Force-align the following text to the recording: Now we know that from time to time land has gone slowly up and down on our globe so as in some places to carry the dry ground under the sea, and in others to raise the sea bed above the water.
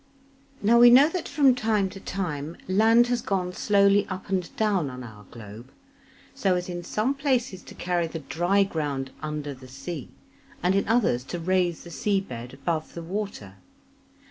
Now 0.63 0.79
we 0.79 0.89
know 0.89 1.07
that 1.09 1.29
from 1.29 1.53
time 1.53 1.87
to 1.91 1.99
time 1.99 2.57
land 2.67 3.05
has 3.05 3.21
gone 3.21 3.53
slowly 3.53 4.07
up 4.07 4.29
and 4.29 4.49
down 4.55 4.89
on 4.89 5.03
our 5.03 5.25
globe 5.25 5.71
so 6.33 6.55
as 6.55 6.67
in 6.67 6.83
some 6.83 7.13
places 7.13 7.61
to 7.61 7.75
carry 7.75 8.07
the 8.07 8.17
dry 8.17 8.63
ground 8.63 9.11
under 9.21 9.53
the 9.53 9.67
sea, 9.67 10.09
and 10.63 10.73
in 10.73 10.87
others 10.87 11.23
to 11.25 11.39
raise 11.39 11.83
the 11.83 11.91
sea 11.91 12.19
bed 12.19 12.51
above 12.55 12.95
the 12.95 13.03
water. 13.03 13.57